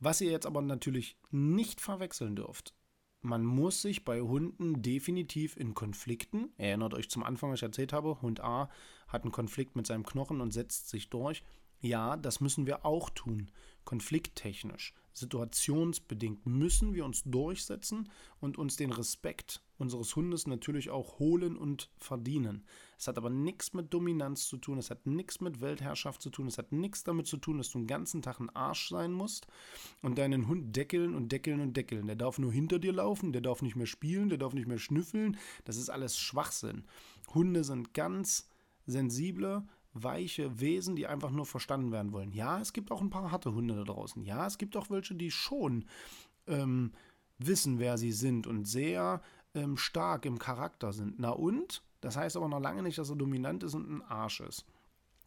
Was 0.00 0.20
ihr 0.20 0.30
jetzt 0.30 0.46
aber 0.46 0.62
natürlich 0.62 1.18
nicht 1.30 1.80
verwechseln 1.80 2.36
dürft, 2.36 2.74
man 3.20 3.44
muss 3.44 3.82
sich 3.82 4.04
bei 4.04 4.20
Hunden 4.20 4.82
definitiv 4.82 5.56
in 5.56 5.74
Konflikten, 5.74 6.50
erinnert 6.56 6.94
euch 6.94 7.10
zum 7.10 7.22
Anfang, 7.24 7.50
was 7.50 7.58
ich 7.58 7.64
erzählt 7.64 7.92
habe, 7.92 8.20
Hund 8.22 8.40
A 8.40 8.70
hat 9.08 9.22
einen 9.22 9.32
Konflikt 9.32 9.76
mit 9.76 9.86
seinem 9.86 10.04
Knochen 10.04 10.40
und 10.40 10.52
setzt 10.52 10.88
sich 10.88 11.10
durch. 11.10 11.42
Ja, 11.80 12.16
das 12.16 12.40
müssen 12.40 12.66
wir 12.66 12.84
auch 12.84 13.10
tun, 13.10 13.50
konflikttechnisch 13.84 14.94
situationsbedingt 15.18 16.46
müssen 16.46 16.94
wir 16.94 17.04
uns 17.04 17.22
durchsetzen 17.24 18.08
und 18.40 18.58
uns 18.58 18.76
den 18.76 18.92
Respekt 18.92 19.62
unseres 19.76 20.16
Hundes 20.16 20.46
natürlich 20.46 20.90
auch 20.90 21.18
holen 21.20 21.56
und 21.56 21.90
verdienen. 21.98 22.64
Es 22.98 23.06
hat 23.06 23.16
aber 23.16 23.30
nichts 23.30 23.74
mit 23.74 23.94
Dominanz 23.94 24.48
zu 24.48 24.56
tun, 24.56 24.78
es 24.78 24.90
hat 24.90 25.06
nichts 25.06 25.40
mit 25.40 25.60
Weltherrschaft 25.60 26.20
zu 26.20 26.30
tun, 26.30 26.48
es 26.48 26.58
hat 26.58 26.72
nichts 26.72 27.04
damit 27.04 27.26
zu 27.28 27.36
tun, 27.36 27.58
dass 27.58 27.70
du 27.70 27.78
den 27.78 27.86
ganzen 27.86 28.22
Tag 28.22 28.40
ein 28.40 28.50
Arsch 28.50 28.88
sein 28.88 29.12
musst 29.12 29.46
und 30.02 30.18
deinen 30.18 30.48
Hund 30.48 30.74
deckeln 30.74 31.14
und 31.14 31.30
deckeln 31.30 31.60
und 31.60 31.76
deckeln. 31.76 32.06
Der 32.08 32.16
darf 32.16 32.38
nur 32.38 32.52
hinter 32.52 32.80
dir 32.80 32.92
laufen, 32.92 33.32
der 33.32 33.42
darf 33.42 33.62
nicht 33.62 33.76
mehr 33.76 33.86
spielen, 33.86 34.28
der 34.28 34.38
darf 34.38 34.52
nicht 34.52 34.66
mehr 34.66 34.78
schnüffeln. 34.78 35.36
Das 35.64 35.76
ist 35.76 35.90
alles 35.90 36.18
Schwachsinn. 36.18 36.84
Hunde 37.34 37.62
sind 37.62 37.94
ganz 37.94 38.48
sensible, 38.86 39.64
weiche 40.02 40.60
Wesen, 40.60 40.96
die 40.96 41.06
einfach 41.06 41.30
nur 41.30 41.46
verstanden 41.46 41.92
werden 41.92 42.12
wollen. 42.12 42.32
Ja, 42.32 42.60
es 42.60 42.72
gibt 42.72 42.90
auch 42.90 43.00
ein 43.00 43.10
paar 43.10 43.30
harte 43.30 43.54
Hunde 43.54 43.74
da 43.74 43.84
draußen. 43.84 44.22
Ja, 44.24 44.46
es 44.46 44.58
gibt 44.58 44.76
auch 44.76 44.90
welche, 44.90 45.14
die 45.14 45.30
schon 45.30 45.84
ähm, 46.46 46.92
wissen, 47.38 47.78
wer 47.78 47.98
sie 47.98 48.12
sind 48.12 48.46
und 48.46 48.66
sehr 48.66 49.22
ähm, 49.54 49.76
stark 49.76 50.24
im 50.24 50.38
Charakter 50.38 50.92
sind. 50.92 51.18
Na 51.18 51.30
und? 51.30 51.82
Das 52.00 52.16
heißt 52.16 52.36
aber 52.36 52.48
noch 52.48 52.60
lange 52.60 52.82
nicht, 52.82 52.98
dass 52.98 53.10
er 53.10 53.16
dominant 53.16 53.62
ist 53.62 53.74
und 53.74 53.90
ein 53.90 54.02
Arsch 54.02 54.40
ist. 54.40 54.64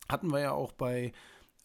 Hatten 0.10 0.32
wir 0.32 0.40
ja 0.40 0.52
auch 0.52 0.72
bei 0.72 1.12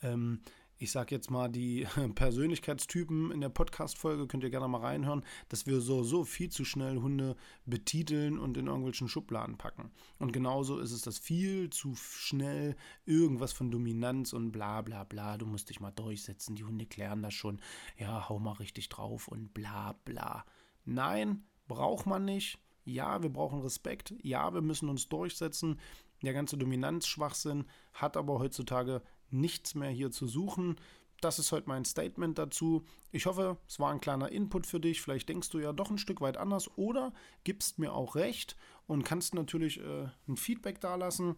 ähm, 0.02 0.40
ich 0.78 0.90
sag 0.90 1.11
jetzt 1.11 1.30
mal, 1.30 1.49
die 1.49 1.87
Persönlichkeitstypen 2.14 3.30
in 3.30 3.40
der 3.40 3.49
Podcast-Folge, 3.49 4.26
könnt 4.26 4.45
ihr 4.45 4.50
gerne 4.50 4.68
mal 4.68 4.80
reinhören, 4.80 5.25
dass 5.49 5.66
wir 5.66 5.80
so, 5.80 6.02
so 6.02 6.25
viel 6.25 6.50
zu 6.50 6.64
schnell 6.64 6.97
Hunde 6.97 7.37
betiteln 7.64 8.38
und 8.38 8.56
in 8.56 8.66
irgendwelchen 8.66 9.09
Schubladen 9.09 9.56
packen. 9.56 9.90
Und 10.18 10.33
genauso 10.33 10.78
ist 10.78 10.92
es 10.92 11.02
das 11.02 11.18
viel 11.18 11.71
zu 11.71 11.95
schnell 11.97 12.76
irgendwas 13.06 13.52
von 13.52 13.71
Dominanz 13.71 14.33
und 14.33 14.52
bla 14.52 14.83
bla 14.83 15.04
bla, 15.04 15.38
du 15.38 15.47
musst 15.47 15.71
dich 15.71 15.80
mal 15.80 15.92
durchsetzen, 15.92 16.56
die 16.56 16.64
Hunde 16.64 16.87
klären 16.87 17.23
das 17.23 17.35
schon, 17.35 17.61
ja, 17.99 18.28
hau 18.28 18.38
mal 18.38 18.52
richtig 18.52 18.88
drauf 18.88 19.28
und 19.28 19.54
bla 19.54 19.95
bla. 20.04 20.45
Nein, 20.85 21.45
braucht 21.68 22.06
man 22.06 22.25
nicht. 22.25 22.59
Ja, 22.85 23.23
wir 23.23 23.30
brauchen 23.30 23.62
Respekt. 23.62 24.14
Ja, 24.23 24.54
wir 24.54 24.61
müssen 24.61 24.88
uns 24.88 25.09
durchsetzen. 25.09 25.80
Der 26.23 26.33
ganze 26.33 26.56
Dominanzschwachsinn 26.56 27.66
hat 27.92 28.16
aber 28.16 28.38
heutzutage 28.38 29.02
nichts 29.30 29.75
mehr 29.75 29.90
hier 29.90 30.11
zu 30.11 30.26
suchen. 30.26 30.76
Das 31.21 31.38
ist 31.38 31.52
heute 31.52 31.68
mein 31.68 31.85
Statement 31.85 32.38
dazu. 32.38 32.85
Ich 33.11 33.26
hoffe, 33.26 33.56
es 33.66 33.80
war 33.80 33.90
ein 33.90 34.00
kleiner 34.00 34.30
Input 34.30 34.66
für 34.66 34.80
dich. 34.80 35.00
Vielleicht 35.00 35.28
denkst 35.28 35.49
du 35.50 35.59
ja 35.59 35.73
doch 35.73 35.90
ein 35.90 35.99
Stück 35.99 36.21
weit 36.21 36.37
anders 36.37 36.71
oder 36.76 37.12
gibst 37.45 37.78
mir 37.78 37.95
auch 37.95 38.16
recht 38.16 38.56
und 38.87 39.04
kannst 39.04 39.35
natürlich 39.35 39.80
äh, 39.80 40.09
ein 40.28 40.37
Feedback 40.37 40.80
dalassen. 40.80 41.37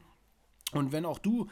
Und 0.72 0.92
wenn 0.92 1.06
auch 1.06 1.18
du 1.18 1.48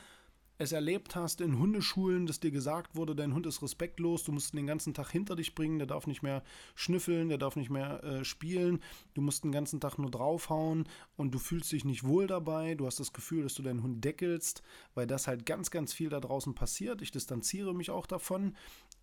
es 0.58 0.72
erlebt 0.72 1.16
hast 1.16 1.40
in 1.40 1.58
Hundeschulen, 1.58 2.26
dass 2.26 2.40
dir 2.40 2.50
gesagt 2.50 2.96
wurde, 2.96 3.14
dein 3.14 3.34
Hund 3.34 3.46
ist 3.46 3.62
respektlos, 3.62 4.24
du 4.24 4.32
musst 4.32 4.54
ihn 4.54 4.58
den 4.58 4.66
ganzen 4.66 4.94
Tag 4.94 5.10
hinter 5.10 5.36
dich 5.36 5.54
bringen, 5.54 5.78
der 5.78 5.86
darf 5.86 6.06
nicht 6.06 6.22
mehr 6.22 6.42
schnüffeln, 6.74 7.28
der 7.28 7.38
darf 7.38 7.56
nicht 7.56 7.70
mehr 7.70 8.02
äh, 8.04 8.24
spielen, 8.24 8.80
du 9.14 9.20
musst 9.20 9.44
den 9.44 9.52
ganzen 9.52 9.80
Tag 9.80 9.98
nur 9.98 10.10
draufhauen 10.10 10.88
und 11.16 11.34
du 11.34 11.38
fühlst 11.38 11.72
dich 11.72 11.84
nicht 11.84 12.04
wohl 12.04 12.26
dabei, 12.26 12.74
du 12.74 12.86
hast 12.86 13.00
das 13.00 13.12
Gefühl, 13.12 13.42
dass 13.42 13.54
du 13.54 13.62
deinen 13.62 13.82
Hund 13.82 14.04
deckelst, 14.04 14.62
weil 14.94 15.06
das 15.06 15.26
halt 15.26 15.44
ganz, 15.44 15.70
ganz 15.70 15.92
viel 15.92 16.08
da 16.08 16.20
draußen 16.20 16.54
passiert. 16.54 17.02
Ich 17.02 17.10
distanziere 17.10 17.74
mich 17.74 17.90
auch 17.90 18.06
davon. 18.06 18.54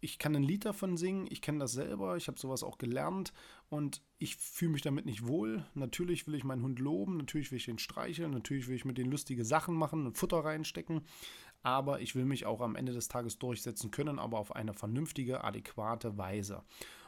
Ich 0.04 0.20
kann 0.20 0.36
ein 0.36 0.44
Lied 0.44 0.66
davon 0.66 0.98
singen, 0.98 1.28
ich 1.30 1.42
kenne 1.42 1.60
das 1.60 1.72
selber, 1.72 2.18
ich 2.18 2.28
habe 2.28 2.38
sowas 2.38 2.62
auch 2.62 2.78
gelernt 2.78 3.32
und 3.70 4.02
ich 4.20 4.36
fühle 4.36 4.74
mich 4.74 4.82
damit 4.82 5.06
nicht 5.06 5.26
wohl. 5.26 5.66
Natürlich 5.76 6.28
will 6.28 6.36
ich 6.36 6.44
meinen 6.44 6.62
Hund 6.62 6.80
loben, 6.80 7.16
natürlich 7.16 7.52
will 7.52 7.58
ich 7.58 7.70
ihn 7.70 7.80
streicheln, 7.80 8.32
natürlich 8.32 8.68
will 8.68 8.76
ich 8.76 8.84
mit 8.84 8.98
den 8.98 9.10
lustige 9.10 9.46
Sachen 9.46 9.76
machen 9.76 10.06
und 10.06 10.18
Futter 10.18 10.44
reinstecken, 10.44 11.04
aber 11.62 12.02
ich 12.02 12.16
will 12.16 12.26
mich 12.26 12.46
auch 12.46 12.60
am 12.60 12.76
Ende 12.76 12.92
des 12.92 13.08
Tages 13.08 13.40
durchsetzen 13.40 13.92
können, 13.92 14.20
aber 14.20 14.40
auf 14.40 14.54
eine 14.54 14.74
vernünftige, 14.74 15.46
adäquate 15.46 16.18
Weise. 16.18 16.64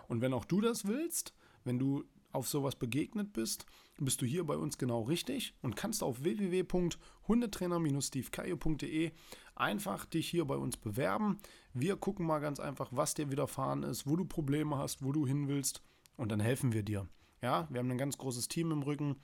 Und 0.07 0.21
wenn 0.21 0.33
auch 0.33 0.45
du 0.45 0.61
das 0.61 0.85
willst, 0.85 1.33
wenn 1.65 1.77
du 1.77 2.05
auf 2.31 2.47
sowas 2.47 2.75
begegnet 2.75 3.33
bist, 3.33 3.65
bist 3.97 4.21
du 4.21 4.25
hier 4.25 4.45
bei 4.45 4.55
uns 4.57 4.77
genau 4.77 5.01
richtig 5.03 5.53
und 5.61 5.75
kannst 5.75 6.01
auf 6.03 6.23
www.hundetrainer-stevekayo.de 6.23 9.11
einfach 9.55 10.05
dich 10.05 10.29
hier 10.29 10.45
bei 10.45 10.55
uns 10.55 10.77
bewerben. 10.77 11.39
Wir 11.73 11.95
gucken 11.95 12.25
mal 12.25 12.39
ganz 12.39 12.59
einfach, 12.59 12.89
was 12.91 13.13
dir 13.13 13.31
widerfahren 13.31 13.83
ist, 13.83 14.07
wo 14.07 14.15
du 14.15 14.25
Probleme 14.25 14.77
hast, 14.77 15.03
wo 15.03 15.11
du 15.11 15.25
hin 15.25 15.47
willst 15.47 15.81
und 16.17 16.31
dann 16.31 16.39
helfen 16.39 16.73
wir 16.73 16.83
dir. 16.83 17.07
Ja, 17.41 17.67
wir 17.69 17.79
haben 17.79 17.91
ein 17.91 17.97
ganz 17.97 18.17
großes 18.17 18.47
Team 18.47 18.71
im 18.71 18.83
Rücken. 18.83 19.17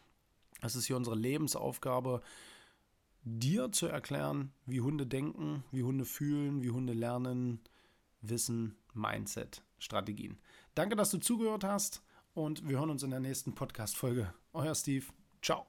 Es 0.61 0.75
ist 0.75 0.85
hier 0.85 0.97
unsere 0.97 1.15
Lebensaufgabe, 1.15 2.21
dir 3.23 3.71
zu 3.71 3.88
erklären, 3.88 4.51
wie 4.65 4.81
Hunde 4.81 5.05
denken, 5.05 5.63
wie 5.71 5.83
Hunde 5.83 6.05
fühlen, 6.05 6.61
wie 6.61 6.71
Hunde 6.71 6.93
lernen, 6.93 7.59
Wissen, 8.21 8.75
Mindset, 8.93 9.63
Strategien. 9.79 10.39
Danke, 10.75 10.95
dass 10.95 11.11
du 11.11 11.17
zugehört 11.17 11.63
hast 11.63 12.03
und 12.33 12.67
wir 12.67 12.79
hören 12.79 12.91
uns 12.91 13.03
in 13.03 13.11
der 13.11 13.19
nächsten 13.19 13.53
Podcast-Folge. 13.53 14.33
Euer 14.53 14.75
Steve. 14.75 15.05
Ciao. 15.41 15.65